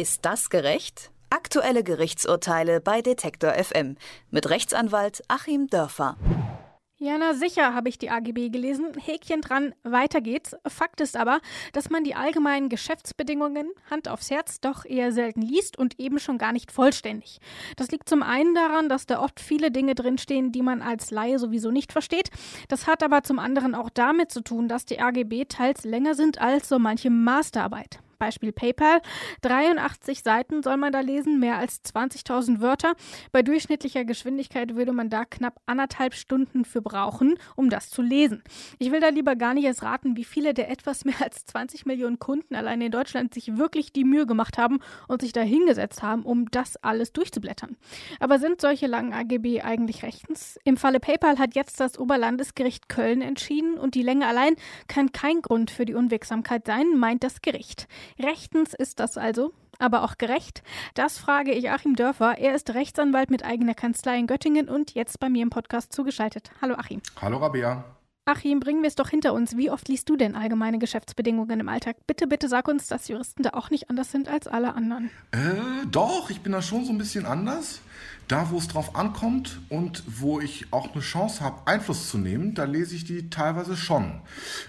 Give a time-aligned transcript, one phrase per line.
[0.00, 1.10] Ist das gerecht?
[1.28, 3.98] Aktuelle Gerichtsurteile bei Detektor FM
[4.30, 6.16] mit Rechtsanwalt Achim Dörfer.
[6.96, 8.94] Ja, na sicher habe ich die AGB gelesen.
[8.98, 10.56] Häkchen dran, weiter geht's.
[10.66, 11.42] Fakt ist aber,
[11.74, 16.38] dass man die allgemeinen Geschäftsbedingungen, Hand aufs Herz, doch eher selten liest und eben schon
[16.38, 17.38] gar nicht vollständig.
[17.76, 21.38] Das liegt zum einen daran, dass da oft viele Dinge drinstehen, die man als Laie
[21.38, 22.30] sowieso nicht versteht.
[22.68, 26.40] Das hat aber zum anderen auch damit zu tun, dass die AGB teils länger sind
[26.40, 28.00] als so manche Masterarbeit.
[28.20, 29.00] Beispiel PayPal.
[29.42, 32.92] 83 Seiten soll man da lesen, mehr als 20.000 Wörter.
[33.32, 38.44] Bei durchschnittlicher Geschwindigkeit würde man da knapp anderthalb Stunden für brauchen, um das zu lesen.
[38.78, 41.86] Ich will da lieber gar nicht erst raten, wie viele der etwas mehr als 20
[41.86, 44.78] Millionen Kunden allein in Deutschland sich wirklich die Mühe gemacht haben
[45.08, 47.76] und sich da hingesetzt haben, um das alles durchzublättern.
[48.20, 50.58] Aber sind solche langen AGB eigentlich rechtens?
[50.64, 54.56] Im Falle PayPal hat jetzt das Oberlandesgericht Köln entschieden und die Länge allein
[54.88, 57.88] kann kein Grund für die Unwegsamkeit sein, meint das Gericht.
[58.18, 60.62] Rechtens ist das also, aber auch gerecht?
[60.94, 62.38] Das frage ich Achim Dörfer.
[62.38, 66.50] Er ist Rechtsanwalt mit eigener Kanzlei in Göttingen und jetzt bei mir im Podcast zugeschaltet.
[66.60, 67.00] Hallo Achim.
[67.20, 67.84] Hallo Rabea.
[68.26, 69.56] Achim, bringen wir es doch hinter uns.
[69.56, 71.96] Wie oft liest du denn allgemeine Geschäftsbedingungen im Alltag?
[72.06, 75.10] Bitte, bitte sag uns, dass Juristen da auch nicht anders sind als alle anderen.
[75.32, 77.80] Äh, doch, ich bin da schon so ein bisschen anders.
[78.28, 82.54] Da, wo es drauf ankommt und wo ich auch eine Chance habe, Einfluss zu nehmen,
[82.54, 84.20] da lese ich die teilweise schon.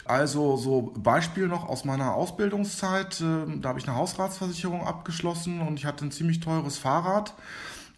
[0.04, 5.78] Also so Beispiel noch aus meiner Ausbildungszeit, äh, da habe ich eine Hausratsversicherung abgeschlossen und
[5.78, 7.36] ich hatte ein ziemlich teures Fahrrad.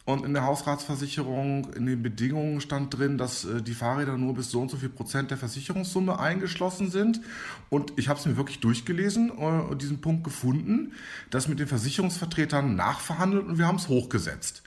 [0.05, 4.51] Und in der Hausratsversicherung, in den Bedingungen stand drin, dass äh, die Fahrräder nur bis
[4.51, 7.21] so und so viel Prozent der Versicherungssumme eingeschlossen sind.
[7.69, 10.91] Und ich habe es mir wirklich durchgelesen äh, und diesen Punkt gefunden,
[11.29, 14.63] das mit den Versicherungsvertretern nachverhandelt und wir haben es hochgesetzt.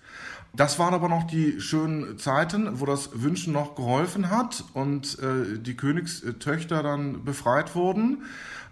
[0.54, 5.58] Das waren aber noch die schönen Zeiten, wo das Wünschen noch geholfen hat und äh,
[5.58, 8.22] die Königstöchter dann befreit wurden,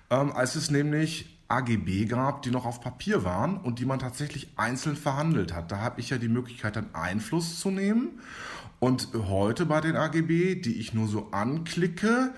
[0.09, 4.49] ähm, als es nämlich AGB gab, die noch auf Papier waren und die man tatsächlich
[4.57, 5.71] einzeln verhandelt hat.
[5.71, 8.21] Da habe ich ja die Möglichkeit, dann Einfluss zu nehmen.
[8.81, 12.35] Und heute bei den AGB, die ich nur so anklicke,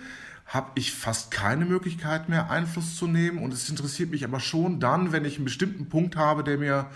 [0.47, 3.39] habe ich fast keine Möglichkeit mehr, Einfluss zu nehmen.
[3.39, 6.87] Und es interessiert mich aber schon dann, wenn ich einen bestimmten Punkt habe, der mir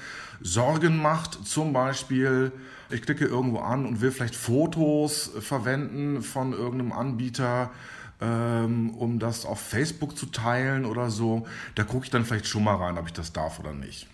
[0.41, 1.47] Sorgen macht.
[1.47, 2.52] Zum Beispiel,
[2.91, 7.70] ich klicke irgendwo an und will vielleicht Fotos verwenden von irgendeinem Anbieter
[8.20, 11.47] ähm, um das auf Facebook zu teilen oder so.
[11.75, 14.06] Da gucke ich dann vielleicht schon mal rein, ob ich das darf oder nicht.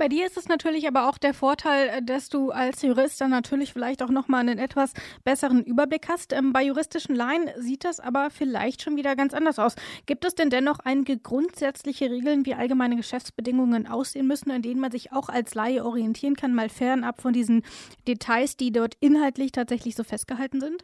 [0.00, 3.28] Bei dir ist es natürlich aber auch der Vorteil, äh, dass du als Jurist dann
[3.28, 4.94] natürlich vielleicht auch nochmal einen etwas
[5.24, 6.32] besseren Überblick hast.
[6.32, 9.74] Ähm, bei juristischen Laien sieht das aber vielleicht schon wieder ganz anders aus.
[10.06, 14.90] Gibt es denn dennoch einige grundsätzliche Regeln, wie allgemeine Geschäftsbedingungen aussehen müssen, an denen man
[14.90, 17.62] sich auch als Laie orientieren kann, mal fernab von diesen
[18.08, 20.82] Details, die dort inhaltlich tatsächlich so festgehalten sind?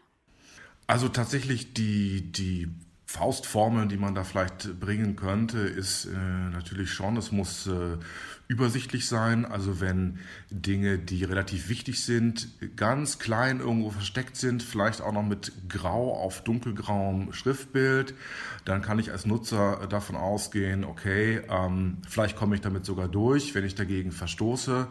[0.87, 2.69] Also tatsächlich die, die
[3.07, 6.11] Faustformel, die man da vielleicht bringen könnte, ist äh,
[6.51, 7.97] natürlich schon, es muss äh,
[8.49, 9.45] übersichtlich sein.
[9.45, 10.19] Also wenn
[10.51, 16.15] Dinge, die relativ wichtig sind, ganz klein irgendwo versteckt sind, vielleicht auch noch mit grau
[16.15, 18.15] auf dunkelgrauem Schriftbild,
[18.65, 23.55] dann kann ich als Nutzer davon ausgehen, okay, ähm, vielleicht komme ich damit sogar durch,
[23.55, 24.89] wenn ich dagegen verstoße.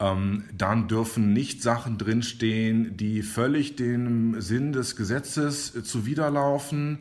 [0.00, 7.00] Ähm, dann dürfen nicht Sachen drinstehen, die völlig dem Sinn des Gesetzes äh, zuwiderlaufen.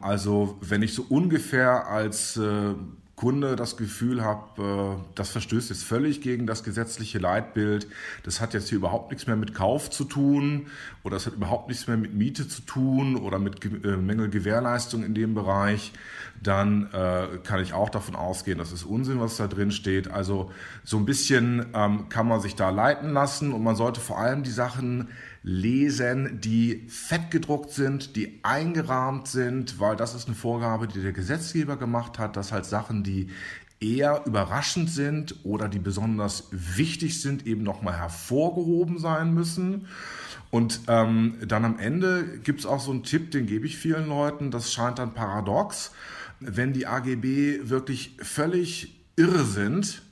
[0.00, 2.74] Also wenn ich so ungefähr als äh,
[3.18, 7.88] Kunde das Gefühl habe, äh, das verstößt jetzt völlig gegen das gesetzliche Leitbild,
[8.22, 10.68] das hat jetzt hier überhaupt nichts mehr mit Kauf zu tun
[11.02, 15.14] oder es hat überhaupt nichts mehr mit Miete zu tun oder mit äh, Mängelgewährleistung in
[15.14, 15.92] dem Bereich,
[16.40, 20.08] dann äh, kann ich auch davon ausgehen, das ist Unsinn, was da drin steht.
[20.08, 20.52] Also
[20.84, 24.44] so ein bisschen ähm, kann man sich da leiten lassen und man sollte vor allem
[24.44, 25.08] die Sachen
[25.42, 31.76] lesen, die fettgedruckt sind, die eingerahmt sind, weil das ist eine Vorgabe, die der Gesetzgeber
[31.76, 33.28] gemacht hat, dass halt Sachen, die
[33.80, 39.86] eher überraschend sind oder die besonders wichtig sind, eben nochmal hervorgehoben sein müssen.
[40.50, 44.08] Und ähm, dann am Ende gibt es auch so einen Tipp, den gebe ich vielen
[44.08, 45.92] Leuten, das scheint dann paradox,
[46.40, 50.02] wenn die AGB wirklich völlig irre sind,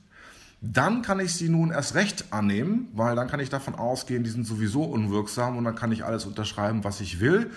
[0.59, 4.29] dann kann ich sie nun erst recht annehmen, weil dann kann ich davon ausgehen, die
[4.29, 7.51] sind sowieso unwirksam und dann kann ich alles unterschreiben, was ich will.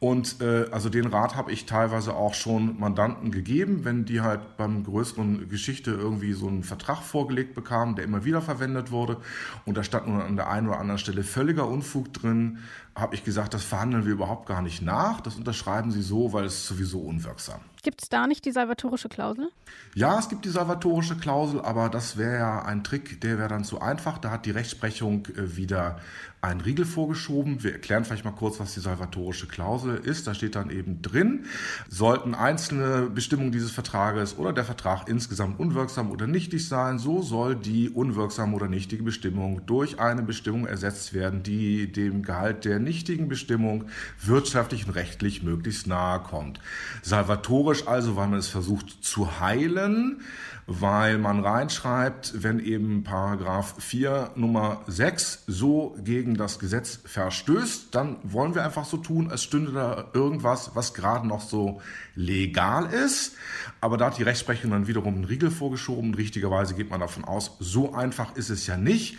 [0.00, 4.56] Und äh, also den Rat habe ich teilweise auch schon Mandanten gegeben, wenn die halt
[4.56, 9.18] beim größeren Geschichte irgendwie so einen Vertrag vorgelegt bekamen, der immer wieder verwendet wurde
[9.64, 12.58] und da stand nun an der einen oder anderen Stelle völliger Unfug drin,
[12.94, 16.44] habe ich gesagt, das verhandeln wir überhaupt gar nicht nach, das unterschreiben sie so, weil
[16.44, 17.60] es sowieso unwirksam.
[17.82, 19.50] Gibt es da nicht die salvatorische Klausel?
[19.94, 23.64] Ja, es gibt die salvatorische Klausel, aber das wäre ja ein Trick, der wäre dann
[23.64, 24.16] zu einfach.
[24.16, 25.98] Da hat die Rechtsprechung äh, wieder
[26.44, 27.62] einen Riegel vorgeschoben.
[27.62, 30.26] Wir erklären vielleicht mal kurz, was die salvatorische Klausel ist.
[30.26, 31.46] Da steht dann eben drin,
[31.88, 37.56] sollten einzelne Bestimmungen dieses Vertrages oder der Vertrag insgesamt unwirksam oder nichtig sein, so soll
[37.56, 43.28] die unwirksame oder nichtige Bestimmung durch eine Bestimmung ersetzt werden, die dem Gehalt der nichtigen
[43.28, 43.84] Bestimmung
[44.22, 46.60] wirtschaftlich und rechtlich möglichst nahe kommt.
[47.02, 50.20] Salvatorisch also, weil man es versucht zu heilen,
[50.66, 58.16] weil man reinschreibt, wenn eben Paragraph 4 Nummer 6 so gegen das Gesetz verstößt, dann
[58.22, 61.80] wollen wir einfach so tun, als stünde da irgendwas, was gerade noch so
[62.14, 63.36] legal ist.
[63.80, 66.14] Aber da hat die Rechtsprechung dann wiederum einen Riegel vorgeschoben.
[66.14, 69.16] Richtigerweise geht man davon aus, so einfach ist es ja nicht,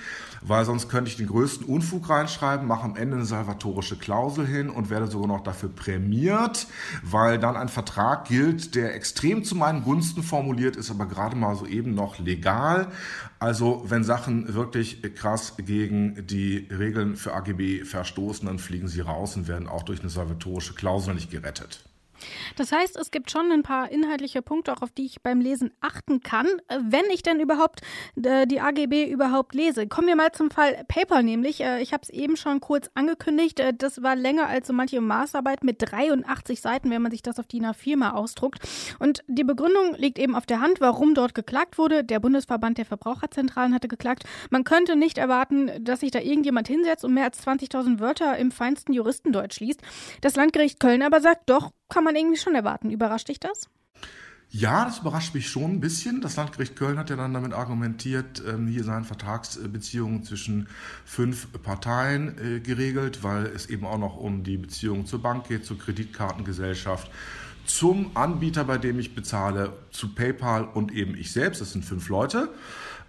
[0.48, 4.70] weil sonst könnte ich den größten Unfug reinschreiben, mache am Ende eine salvatorische Klausel hin
[4.70, 6.68] und werde sogar noch dafür prämiert,
[7.04, 11.56] weil dann ein Vertrag gilt, der extrem zu meinen Gunsten formuliert ist, aber gerade mal
[11.56, 12.92] so eben noch legal.
[13.40, 19.36] Also wenn Sachen wirklich krass gegen die Regeln für AGB verstoßen, dann fliegen sie raus
[19.36, 21.84] und werden auch durch eine salvatorische Klausel nicht gerettet.
[22.56, 25.72] Das heißt, es gibt schon ein paar inhaltliche Punkte, auch auf die ich beim Lesen
[25.82, 27.82] achten kann, äh, wenn ich denn überhaupt
[28.22, 29.88] äh, die AGB überhaupt lese.
[29.88, 31.62] Kommen wir mal zum Fall PayPal nämlich.
[31.62, 33.62] Äh, ich habe es eben schon kurz angekündigt.
[33.78, 37.48] Das war länger als so manche Maßarbeit mit 83 Seiten, wenn man sich das auf
[37.48, 38.60] DIN A4 mal ausdruckt.
[39.00, 42.04] Und die Begründung liegt eben auf der Hand, warum dort geklagt wurde.
[42.04, 44.24] Der Bundesverband der Verbraucherzentralen hatte geklagt.
[44.50, 48.52] Man könnte nicht erwarten, dass sich da irgendjemand hinsetzt und mehr als 20.000 Wörter im
[48.52, 49.82] feinsten Juristendeutsch liest.
[50.22, 52.90] Das Landgericht Köln aber sagt, doch, kann man irgendwie schon erwarten.
[52.90, 53.70] Überrascht dich das?
[54.50, 56.22] Ja, das überrascht mich schon ein bisschen.
[56.22, 60.68] Das Landgericht Köln hat ja dann damit argumentiert, ähm, hier seien Vertragsbeziehungen zwischen
[61.04, 65.66] fünf Parteien äh, geregelt, weil es eben auch noch um die Beziehungen zur Bank geht,
[65.66, 67.12] zur Kreditkartengesellschaft,
[67.66, 71.60] zum Anbieter, bei dem ich bezahle, zu PayPal und eben ich selbst.
[71.60, 72.50] Das sind fünf Leute.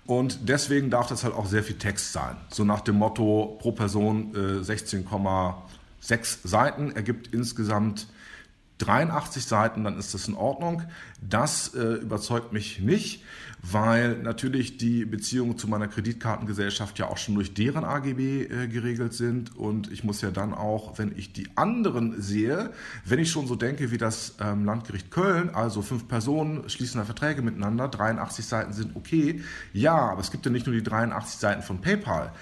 [0.07, 2.37] Und deswegen darf das halt auch sehr viel Text sein.
[2.49, 8.09] So nach dem Motto pro Person äh, 16,6 Seiten ergibt insgesamt
[8.79, 10.83] 83 Seiten, dann ist das in Ordnung.
[11.21, 13.25] Das äh, überzeugt mich nicht,
[13.63, 19.15] weil natürlich die Beziehungen zu meiner Kreditkartengesellschaft ja auch schon durch deren AGB äh, geregelt
[19.15, 19.57] sind.
[19.57, 22.71] Und ich muss ja dann auch, wenn ich die anderen sehe,
[23.05, 27.07] wenn ich schon so denke wie das ähm, Landgericht Köln, also fünf Personen schließen da
[27.07, 29.43] Verträge miteinander, 83 Seiten sind okay.
[29.73, 32.33] Ja, aber es gibt ja nicht nur die 83 Seiten von PayPal.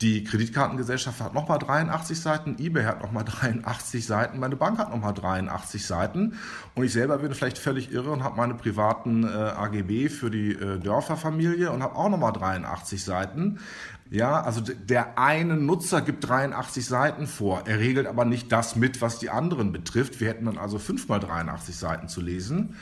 [0.00, 5.12] Die Kreditkartengesellschaft hat nochmal 83 Seiten, eBay hat nochmal 83 Seiten, meine Bank hat nochmal
[5.12, 6.34] 83 Seiten
[6.76, 10.52] und ich selber bin vielleicht völlig irre und habe meine privaten äh, AGB für die
[10.52, 13.58] äh, Dörferfamilie und habe auch nochmal 83 Seiten.
[14.08, 17.64] Ja, also der eine Nutzer gibt 83 Seiten vor.
[17.66, 20.20] Er regelt aber nicht das mit, was die anderen betrifft.
[20.20, 22.76] Wir hätten dann also fünfmal 83 Seiten zu lesen.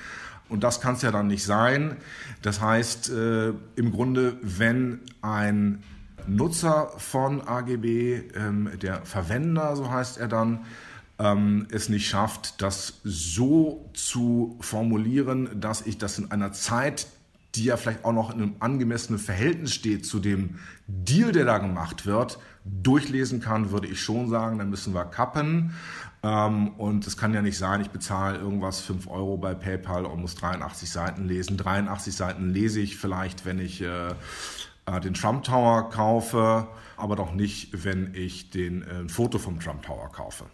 [0.48, 1.96] Und das kann es ja dann nicht sein.
[2.42, 5.82] Das heißt, äh, im Grunde, wenn ein
[6.28, 10.64] Nutzer von AGB, ähm, der Verwender, so heißt er dann,
[11.18, 17.06] ähm, es nicht schafft, das so zu formulieren, dass ich das in einer Zeit,
[17.54, 21.58] die ja vielleicht auch noch in einem angemessenen Verhältnis steht zu dem Deal, der da
[21.58, 25.72] gemacht wird, durchlesen kann, würde ich schon sagen, dann müssen wir kappen.
[26.22, 30.20] Ähm, und es kann ja nicht sein, ich bezahle irgendwas 5 Euro bei PayPal und
[30.20, 31.56] muss 83 Seiten lesen.
[31.56, 33.82] 83 Seiten lese ich vielleicht, wenn ich
[34.86, 39.60] äh, den Trump Tower kaufe, aber doch nicht, wenn ich den, äh, ein Foto vom
[39.60, 40.46] Trump Tower kaufe.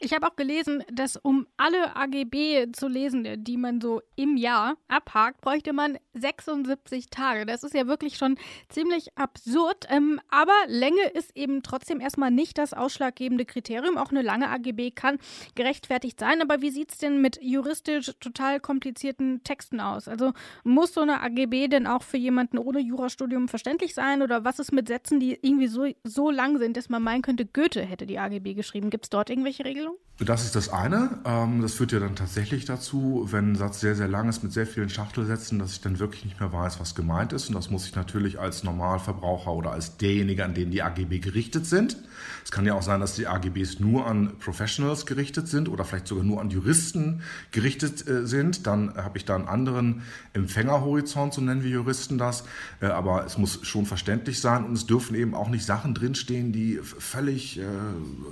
[0.00, 4.76] Ich habe auch gelesen, dass um alle AGB zu lesen, die man so im Jahr
[4.88, 7.46] abhakt, bräuchte man 76 Tage.
[7.46, 8.36] Das ist ja wirklich schon
[8.68, 9.86] ziemlich absurd.
[9.88, 13.98] Ähm, aber Länge ist eben trotzdem erstmal nicht das ausschlaggebende Kriterium.
[13.98, 15.18] Auch eine lange AGB kann
[15.54, 16.40] gerechtfertigt sein.
[16.42, 20.08] Aber wie sieht es denn mit juristisch total komplizierten Texten aus?
[20.08, 24.22] Also muss so eine AGB denn auch für jemanden ohne Jurastudium verständlich sein?
[24.22, 27.46] Oder was ist mit Sätzen, die irgendwie so, so lang sind, dass man meinen könnte,
[27.46, 28.90] Goethe hätte die AGB geschrieben?
[28.90, 30.03] Gibt es dort irgendwelche réglons.
[30.20, 31.18] Das ist das eine.
[31.24, 34.52] Ähm, das führt ja dann tatsächlich dazu, wenn ein Satz sehr, sehr lang ist mit
[34.52, 37.48] sehr vielen Schachtelsätzen, dass ich dann wirklich nicht mehr weiß, was gemeint ist.
[37.48, 41.66] Und das muss ich natürlich als Normalverbraucher oder als derjenige, an den die AGB gerichtet
[41.66, 41.96] sind.
[42.44, 46.06] Es kann ja auch sein, dass die AGBs nur an Professionals gerichtet sind oder vielleicht
[46.06, 48.68] sogar nur an Juristen gerichtet äh, sind.
[48.68, 50.02] Dann habe ich da einen anderen
[50.32, 52.44] Empfängerhorizont, so nennen wir Juristen das.
[52.80, 56.52] Äh, aber es muss schon verständlich sein und es dürfen eben auch nicht Sachen drinstehen,
[56.52, 57.64] die völlig, äh,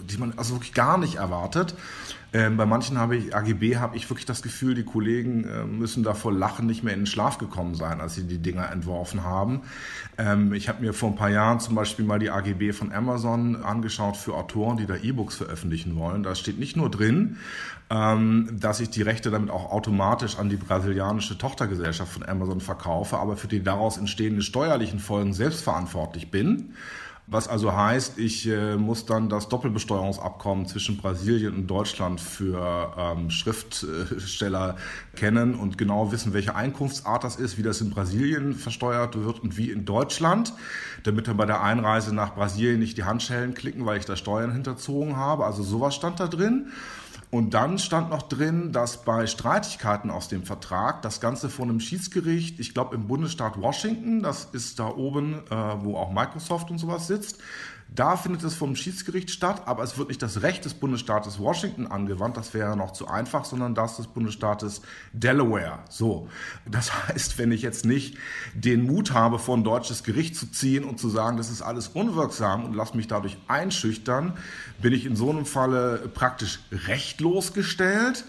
[0.09, 1.72] die man also wirklich gar nicht erwartet.
[2.35, 6.03] Ähm, bei manchen habe ich, AGB habe ich wirklich das Gefühl, die Kollegen äh, müssen
[6.03, 9.23] da vor Lachen nicht mehr in den Schlaf gekommen sein, als sie die Dinger entworfen
[9.23, 9.63] haben.
[10.17, 13.57] Ähm, ich habe mir vor ein paar Jahren zum Beispiel mal die AGB von Amazon
[13.57, 16.23] angeschaut für Autoren, die da E-Books veröffentlichen wollen.
[16.23, 17.37] Da steht nicht nur drin,
[17.91, 23.19] ähm, dass ich die Rechte damit auch automatisch an die brasilianische Tochtergesellschaft von Amazon verkaufe,
[23.19, 26.73] aber für die daraus entstehenden steuerlichen Folgen selbstverantwortlich bin.
[27.29, 33.31] Was also heißt, ich äh, muss dann das Doppelbesteuerungsabkommen zwischen Brasilien und Deutschland für ähm,
[33.31, 34.77] Schriftsteller
[35.15, 39.57] kennen und genau wissen, welche Einkunftsart das ist, wie das in Brasilien versteuert wird und
[39.57, 40.53] wie in Deutschland,
[41.05, 44.53] damit wir bei der Einreise nach Brasilien nicht die Handschellen klicken, weil ich da Steuern
[44.53, 45.47] hinterzogen habe.
[45.47, 46.73] Also sowas stand da drin.
[47.33, 51.81] Und dann stand noch drin, dass bei Streitigkeiten aus dem Vertrag das Ganze vor einem
[51.81, 56.77] Schiedsgericht, ich glaube im Bundesstaat Washington, das ist da oben, äh, wo auch Microsoft und
[56.77, 57.39] sowas sitzt,
[57.95, 61.87] da findet es vom Schiedsgericht statt, aber es wird nicht das Recht des Bundesstaates Washington
[61.87, 64.83] angewandt, das wäre noch zu einfach, sondern das des Bundesstaates
[65.13, 65.81] Delaware.
[65.91, 66.29] So,
[66.65, 68.17] das heißt, wenn ich jetzt nicht
[68.55, 71.89] den Mut habe, vor ein deutsches Gericht zu ziehen und zu sagen, das ist alles
[71.89, 74.37] unwirksam und lass mich dadurch einschüchtern,
[74.81, 78.25] bin ich in so einem Falle praktisch rechtlos gestellt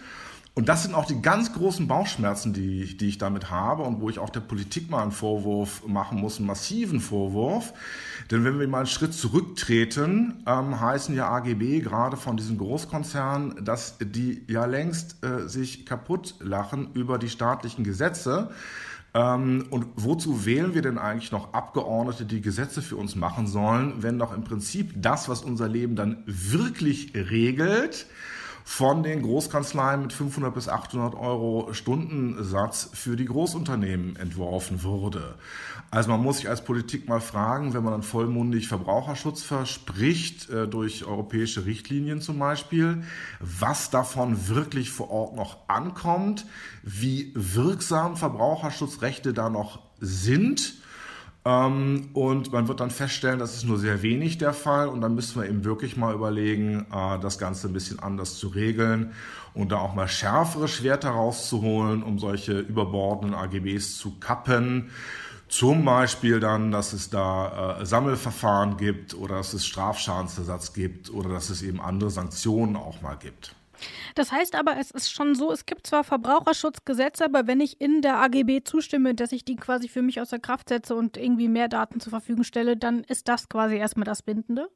[0.56, 4.10] und das sind auch die ganz großen Bauchschmerzen, die, die ich damit habe und wo
[4.10, 7.74] ich auch der Politik mal einen Vorwurf machen muss, einen massiven Vorwurf.
[8.30, 13.66] Denn wenn wir mal einen Schritt zurücktreten, ähm, heißen ja AGB gerade von diesen Großkonzernen,
[13.66, 18.52] dass die ja längst äh, sich kaputt lachen über die staatlichen Gesetze.
[19.16, 24.04] Ähm, und wozu wählen wir denn eigentlich noch Abgeordnete, die Gesetze für uns machen sollen,
[24.04, 28.06] wenn doch im Prinzip das, was unser Leben dann wirklich regelt,
[28.64, 35.36] von den Großkanzleien mit 500 bis 800 Euro Stundensatz für die Großunternehmen entworfen wurde.
[35.92, 40.68] Also man muss sich als Politik mal fragen, wenn man dann vollmundig Verbraucherschutz verspricht, äh,
[40.68, 43.04] durch europäische Richtlinien zum Beispiel,
[43.40, 46.46] was davon wirklich vor Ort noch ankommt,
[46.84, 50.83] wie wirksam Verbraucherschutzrechte da noch sind
[51.46, 54.88] ähm, und man wird dann feststellen, das ist nur sehr wenig der Fall.
[54.88, 58.48] Und dann müssen wir eben wirklich mal überlegen, äh, das Ganze ein bisschen anders zu
[58.48, 59.14] regeln
[59.54, 64.92] und da auch mal schärfere Schwerter rauszuholen, um solche überbordenden AGBs zu kappen.
[65.50, 71.30] Zum Beispiel dann, dass es da äh, Sammelverfahren gibt oder dass es Strafschadensersatz gibt oder
[71.30, 73.54] dass es eben andere Sanktionen auch mal gibt.
[74.16, 78.02] Das heißt aber, es ist schon so, es gibt zwar Verbraucherschutzgesetze, aber wenn ich in
[78.02, 81.68] der AGB zustimme, dass ich die quasi für mich außer Kraft setze und irgendwie mehr
[81.68, 84.70] Daten zur Verfügung stelle, dann ist das quasi erstmal das Bindende?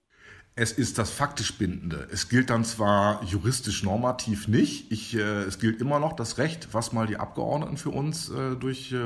[0.60, 2.08] Es ist das faktisch Bindende.
[2.12, 4.92] Es gilt dann zwar juristisch normativ nicht.
[4.92, 8.56] Ich, äh, es gilt immer noch das Recht, was mal die Abgeordneten für uns äh,
[8.56, 8.98] durch äh,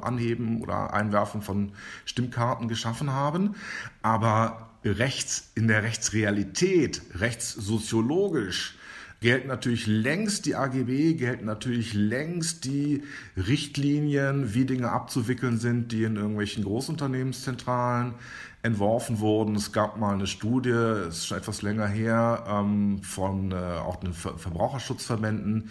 [0.00, 1.72] Anheben oder Einwerfen von
[2.04, 3.56] Stimmkarten geschaffen haben.
[4.02, 8.78] Aber rechts in der Rechtsrealität, rechtssoziologisch,
[9.24, 13.02] gelten natürlich längst die AGB, gelten natürlich längst die
[13.38, 18.12] Richtlinien, wie Dinge abzuwickeln sind, die in irgendwelchen Großunternehmenszentralen
[18.62, 19.56] entworfen wurden.
[19.56, 23.96] Es gab mal eine Studie, es ist schon etwas länger her, ähm, von äh, auch
[23.96, 25.70] den Verbraucherschutzverbänden,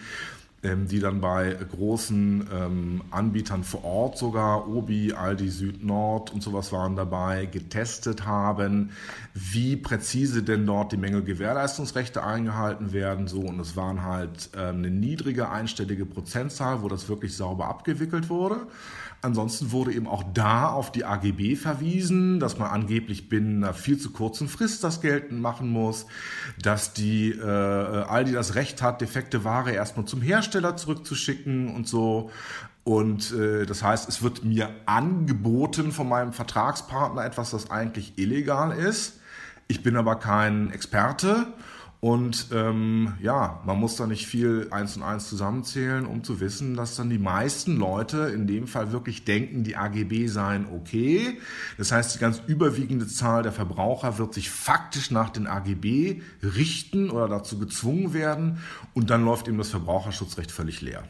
[0.64, 6.72] die dann bei großen ähm, Anbietern vor Ort sogar, Obi, Aldi Süd Nord und sowas
[6.72, 8.90] waren dabei, getestet haben,
[9.34, 13.28] wie präzise denn dort die Mängelgewährleistungsrechte eingehalten werden.
[13.28, 18.30] So, und es waren halt ähm, eine niedrige einstellige Prozentzahl, wo das wirklich sauber abgewickelt
[18.30, 18.66] wurde.
[19.24, 23.96] Ansonsten wurde eben auch da auf die AGB verwiesen, dass man angeblich binnen einer viel
[23.96, 26.04] zu kurzen Frist das geltend machen muss,
[26.60, 32.30] dass die äh, Aldi das Recht hat, defekte Ware erstmal zum Hersteller zurückzuschicken und so.
[32.84, 38.72] Und äh, das heißt, es wird mir angeboten von meinem Vertragspartner etwas, das eigentlich illegal
[38.76, 39.20] ist.
[39.68, 41.46] Ich bin aber kein Experte
[42.04, 46.76] und ähm, ja, man muss da nicht viel eins und eins zusammenzählen, um zu wissen,
[46.76, 51.38] dass dann die meisten Leute in dem Fall wirklich denken, die AGB seien okay.
[51.78, 57.08] Das heißt, die ganz überwiegende Zahl der Verbraucher wird sich faktisch nach den AGB richten
[57.08, 58.58] oder dazu gezwungen werden
[58.92, 61.04] und dann läuft eben das Verbraucherschutzrecht völlig leer.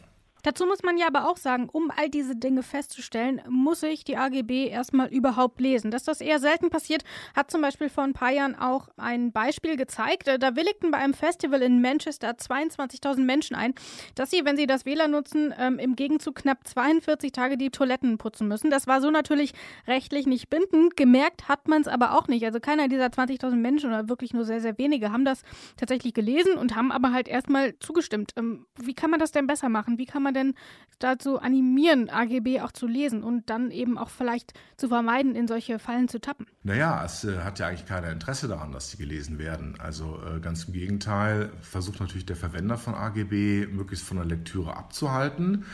[0.44, 4.18] Dazu muss man ja aber auch sagen, um all diese Dinge festzustellen, muss ich die
[4.18, 5.90] AGB erstmal überhaupt lesen.
[5.90, 7.02] Dass das eher selten passiert,
[7.34, 10.28] hat zum Beispiel vor ein paar Jahren auch ein Beispiel gezeigt.
[10.28, 13.74] Da willigten bei einem Festival in Manchester 22.000 Menschen ein,
[14.14, 18.18] dass sie, wenn sie das WLAN nutzen, ähm, im Gegenzug knapp 42 Tage die Toiletten
[18.18, 18.68] putzen müssen.
[18.68, 19.54] Das war so natürlich
[19.86, 20.94] rechtlich nicht bindend.
[20.94, 22.44] Gemerkt hat man es aber auch nicht.
[22.44, 25.40] Also keiner dieser 20.000 Menschen oder wirklich nur sehr, sehr wenige haben das
[25.78, 28.32] tatsächlich gelesen und haben aber halt erstmal zugestimmt.
[28.36, 29.96] Ähm, wie kann man das denn besser machen?
[29.96, 30.54] Wie kann man denn
[30.98, 35.78] dazu animieren, AGB auch zu lesen und dann eben auch vielleicht zu vermeiden, in solche
[35.78, 36.46] Fallen zu tappen?
[36.62, 39.76] Naja, es äh, hat ja eigentlich keiner Interesse daran, dass die gelesen werden.
[39.78, 44.76] Also äh, ganz im Gegenteil, versucht natürlich der Verwender von AGB möglichst von der Lektüre
[44.76, 45.64] abzuhalten.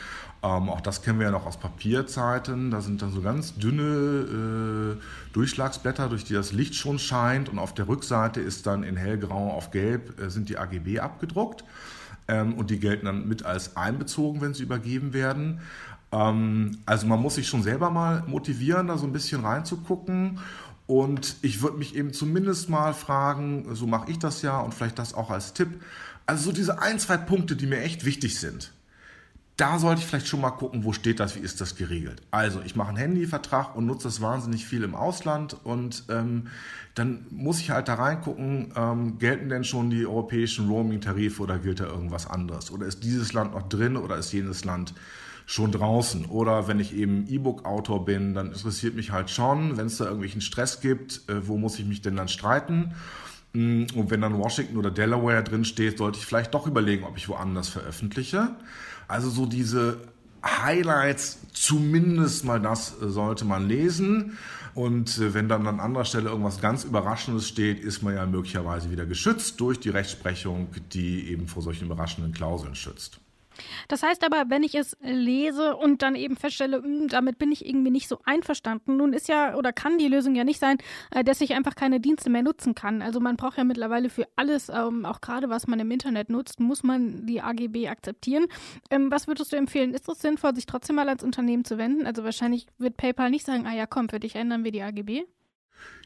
[0.42, 2.70] Ähm, auch das kennen wir ja noch aus Papierzeiten.
[2.70, 7.48] Da sind dann so ganz dünne äh, Durchschlagsblätter, durch die das Licht schon scheint.
[7.48, 11.64] Und auf der Rückseite ist dann in hellgrau auf gelb äh, sind die AGB abgedruckt
[12.30, 15.60] ähm, und die gelten dann mit als einbezogen, wenn sie übergeben werden.
[16.12, 20.38] Ähm, also man muss sich schon selber mal motivieren, da so ein bisschen reinzugucken.
[20.86, 24.98] Und ich würde mich eben zumindest mal fragen, so mache ich das ja und vielleicht
[24.98, 25.68] das auch als Tipp.
[26.26, 28.72] Also so diese ein, zwei Punkte, die mir echt wichtig sind
[29.60, 32.22] da sollte ich vielleicht schon mal gucken, wo steht das, wie ist das geregelt.
[32.30, 36.46] Also ich mache einen Handyvertrag und nutze das wahnsinnig viel im Ausland und ähm,
[36.94, 41.80] dann muss ich halt da reingucken, ähm, gelten denn schon die europäischen Roaming-Tarife oder gilt
[41.80, 42.70] da irgendwas anderes?
[42.70, 44.94] Oder ist dieses Land noch drin oder ist jenes Land
[45.44, 46.24] schon draußen?
[46.24, 50.40] Oder wenn ich eben E-Book-Autor bin, dann interessiert mich halt schon, wenn es da irgendwelchen
[50.40, 52.94] Stress gibt, äh, wo muss ich mich denn dann streiten?
[53.52, 57.16] Mm, und wenn dann Washington oder Delaware drin steht, sollte ich vielleicht doch überlegen, ob
[57.18, 58.48] ich woanders veröffentliche.
[59.10, 59.98] Also so diese
[60.44, 64.38] Highlights, zumindest mal das äh, sollte man lesen.
[64.74, 68.90] Und äh, wenn dann an anderer Stelle irgendwas ganz Überraschendes steht, ist man ja möglicherweise
[68.90, 73.18] wieder geschützt durch die Rechtsprechung, die eben vor solchen überraschenden Klauseln schützt.
[73.88, 77.66] Das heißt aber, wenn ich es lese und dann eben feststelle, hm, damit bin ich
[77.66, 80.78] irgendwie nicht so einverstanden, nun ist ja oder kann die Lösung ja nicht sein,
[81.10, 83.02] äh, dass ich einfach keine Dienste mehr nutzen kann.
[83.02, 86.60] Also man braucht ja mittlerweile für alles, ähm, auch gerade was man im Internet nutzt,
[86.60, 88.46] muss man die AGB akzeptieren.
[88.90, 89.94] Ähm, was würdest du empfehlen?
[89.94, 92.06] Ist es sinnvoll, sich trotzdem mal ans Unternehmen zu wenden?
[92.06, 95.24] Also wahrscheinlich wird PayPal nicht sagen, ah ja, komm, für dich ändern wir die AGB.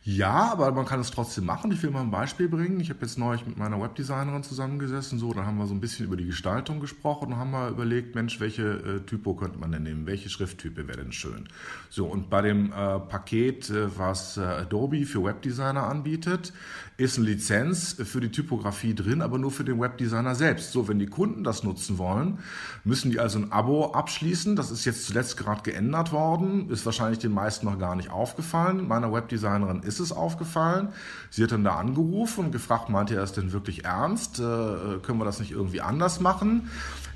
[0.07, 1.73] Ja, aber man kann es trotzdem machen.
[1.73, 2.79] Ich will mal ein Beispiel bringen.
[2.79, 5.19] Ich habe jetzt neulich mit meiner Webdesignerin zusammengesessen.
[5.19, 8.15] So, da haben wir so ein bisschen über die Gestaltung gesprochen und haben mal überlegt,
[8.15, 10.07] Mensch, welche äh, Typo könnte man denn nehmen?
[10.07, 11.49] Welche Schrifttype wäre denn schön?
[11.89, 16.53] So, und bei dem äh, Paket, äh, was äh, Adobe für Webdesigner anbietet,
[16.97, 20.71] ist eine Lizenz für die Typografie drin, aber nur für den Webdesigner selbst.
[20.71, 22.39] So, wenn die Kunden das nutzen wollen,
[22.85, 24.55] müssen die also ein Abo abschließen.
[24.55, 26.69] Das ist jetzt zuletzt gerade geändert worden.
[26.69, 28.87] Ist wahrscheinlich den meisten noch gar nicht aufgefallen.
[28.87, 30.89] Meiner Webdesignerin ist ist es aufgefallen.
[31.31, 34.39] Sie hat dann da angerufen und gefragt, meint ihr das denn wirklich ernst?
[34.39, 34.43] Äh,
[35.03, 36.71] können wir das nicht irgendwie anders machen?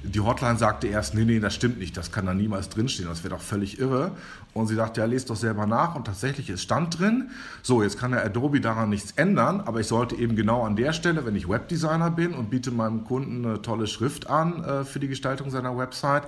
[0.04, 3.24] Die Hotline sagte erst, nee, nee, das stimmt nicht, das kann da niemals drinstehen, das
[3.24, 4.12] wäre doch völlig irre.
[4.54, 7.30] Und sie sagte, ja, lest doch selber nach und tatsächlich ist Stand drin.
[7.62, 10.92] So, jetzt kann der Adobe daran nichts ändern, aber ich sollte eben genau an der
[10.92, 15.00] Stelle, wenn ich Webdesigner bin und biete meinem Kunden eine tolle Schrift an äh, für
[15.00, 16.22] die Gestaltung seiner Website,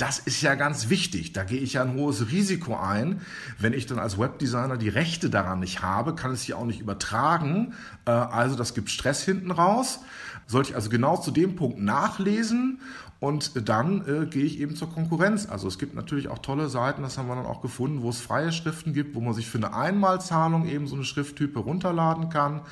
[0.00, 1.32] das ist ja ganz wichtig.
[1.32, 3.20] Da gehe ich ja ein hohes Risiko ein.
[3.58, 6.80] Wenn ich dann als Webdesigner die Rechte daran nicht habe, kann ich sie auch nicht
[6.80, 7.74] übertragen.
[8.06, 10.00] Äh, also das gibt Stress hinten raus.
[10.46, 12.80] Sollte ich also genau zu dem Punkt nachlesen
[13.20, 15.46] und dann äh, gehe ich eben zur Konkurrenz.
[15.46, 18.18] Also es gibt natürlich auch tolle Seiten, das haben wir dann auch gefunden, wo es
[18.18, 22.62] freie Schriften gibt, wo man sich für eine Einmalzahlung eben so eine Schrifttype runterladen kann.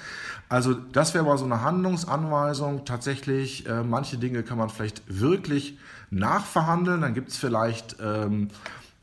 [0.49, 2.87] Also das wäre mal so eine Handlungsanweisung.
[2.87, 5.77] Tatsächlich, äh, manche Dinge kann man vielleicht wirklich
[6.11, 7.03] nachverhandeln.
[7.03, 8.49] Dann gibt es vielleicht ähm,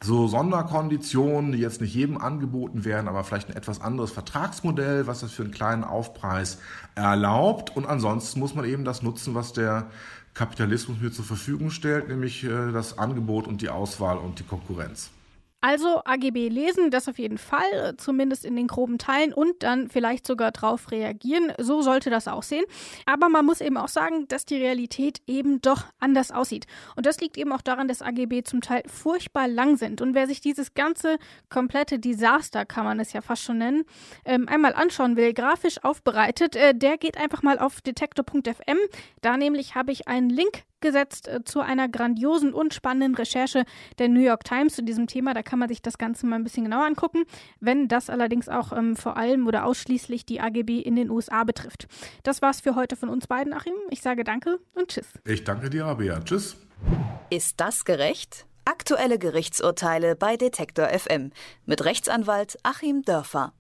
[0.02, 5.20] so Sonderkonditionen, die jetzt nicht jedem angeboten werden, aber vielleicht ein etwas anderes Vertragsmodell, was
[5.20, 6.58] das für einen kleinen Aufpreis
[6.96, 7.76] erlaubt.
[7.76, 9.86] Und ansonsten muss man eben das nutzen, was der
[10.36, 15.10] Kapitalismus mir zur Verfügung stellt, nämlich äh, das Angebot und die Auswahl und die Konkurrenz.
[15.66, 20.28] Also AGB lesen, das auf jeden Fall, zumindest in den groben Teilen und dann vielleicht
[20.28, 21.54] sogar drauf reagieren.
[21.58, 22.66] So sollte das aussehen.
[23.08, 26.68] Aber man muss eben auch sagen, dass die Realität eben doch anders aussieht.
[26.96, 30.02] Und das liegt eben auch daran, dass AGB zum Teil furchtbar lang sind.
[30.02, 31.18] Und wer sich dieses ganze
[31.50, 33.86] komplette Desaster, kann man es ja fast schon nennen,
[34.24, 38.78] ähm, einmal anschauen will, grafisch aufbereitet, äh, der geht einfach mal auf detektor.fm.
[39.22, 43.66] Da nämlich habe ich einen Link gesetzt äh, zu einer grandiosen und spannenden Recherche
[43.98, 45.34] der New York Times zu diesem Thema.
[45.34, 47.24] Da kann man sich das Ganze mal ein bisschen genauer angucken,
[47.60, 51.88] wenn das allerdings auch ähm, vor allem oder ausschließlich die AGB in den USA betrifft.
[52.24, 53.74] Das war's für heute von uns beiden, Achim.
[53.90, 55.08] Ich sage danke und tschüss.
[55.26, 56.20] Ich danke dir, Abia.
[56.20, 56.58] Tschüss.
[57.30, 58.46] Ist das gerecht?
[58.66, 61.32] Aktuelle Gerichtsurteile bei Detektor FM
[61.66, 63.54] mit Rechtsanwalt Achim Dörfer.